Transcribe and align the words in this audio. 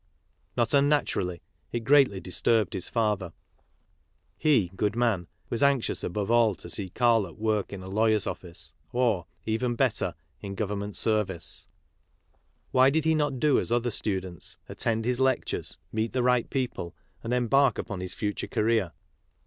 Not 0.57 0.73
unnaturally, 0.73 1.43
it 1.71 1.81
greatly 1.81 2.19
disturbed 2.19 2.73
his 2.73 2.89
father. 2.89 3.33
He, 4.35 4.71
good 4.75 4.95
man, 4.95 5.27
was 5.51 5.61
anxious 5.61 6.03
above 6.03 6.31
all 6.31 6.55
to 6.55 6.71
see 6.71 6.89
Karl 6.89 7.27
at 7.27 7.37
work 7.37 7.71
in 7.71 7.83
a 7.83 7.87
lawyer's 7.87 8.25
office, 8.25 8.73
or, 8.91 9.27
even 9.45 9.75
better, 9.75 10.15
in 10.41 10.55
Government 10.55 10.95
service. 10.95 11.67
8 12.31 12.33
KARL 12.33 12.37
MARX 12.37 12.47
Why 12.71 12.89
did 12.89 13.05
he 13.05 13.13
not 13.13 13.39
do 13.39 13.59
as 13.59 13.71
other 13.71 13.91
students, 13.91 14.57
attend 14.67 15.05
his 15.05 15.19
lectures, 15.19 15.77
meet 15.91 16.13
the 16.13 16.23
right 16.23 16.49
people, 16.49 16.95
and 17.23 17.31
embark 17.31 17.77
upon 17.77 17.99
his 17.99 18.15
future 18.15 18.47
career 18.47 18.93